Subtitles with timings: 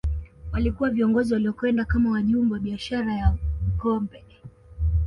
[0.51, 3.35] Walikuwa viongozi waliokwenda kama wajumbe wa biashara ya
[3.75, 4.23] ngombe